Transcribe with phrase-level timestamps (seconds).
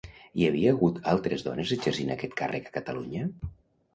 [0.39, 3.29] Hi havia hagut altres dones exercint aquest càrrec a Catalunya?